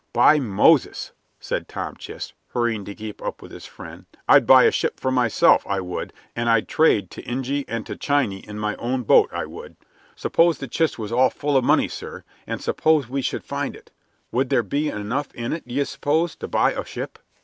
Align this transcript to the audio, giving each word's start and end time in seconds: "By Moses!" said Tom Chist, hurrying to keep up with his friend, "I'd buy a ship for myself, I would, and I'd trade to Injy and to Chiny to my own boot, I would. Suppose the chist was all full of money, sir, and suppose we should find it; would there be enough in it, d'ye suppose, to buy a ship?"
"By 0.13 0.39
Moses!" 0.39 1.11
said 1.39 1.67
Tom 1.67 1.95
Chist, 1.95 2.33
hurrying 2.55 2.85
to 2.85 2.95
keep 2.95 3.21
up 3.21 3.39
with 3.39 3.51
his 3.51 3.67
friend, 3.67 4.07
"I'd 4.27 4.47
buy 4.47 4.63
a 4.63 4.71
ship 4.71 4.99
for 4.99 5.11
myself, 5.11 5.63
I 5.67 5.79
would, 5.79 6.11
and 6.35 6.49
I'd 6.49 6.67
trade 6.67 7.11
to 7.11 7.21
Injy 7.21 7.65
and 7.67 7.85
to 7.85 7.95
Chiny 7.95 8.41
to 8.41 8.53
my 8.55 8.75
own 8.77 9.03
boot, 9.03 9.29
I 9.31 9.45
would. 9.45 9.75
Suppose 10.15 10.57
the 10.57 10.67
chist 10.67 10.97
was 10.97 11.11
all 11.11 11.29
full 11.29 11.55
of 11.55 11.63
money, 11.63 11.87
sir, 11.87 12.23
and 12.47 12.59
suppose 12.63 13.09
we 13.09 13.21
should 13.21 13.43
find 13.43 13.75
it; 13.75 13.91
would 14.31 14.49
there 14.49 14.63
be 14.63 14.89
enough 14.89 15.31
in 15.35 15.53
it, 15.53 15.67
d'ye 15.67 15.83
suppose, 15.83 16.35
to 16.37 16.47
buy 16.47 16.71
a 16.73 16.83
ship?" 16.83 17.19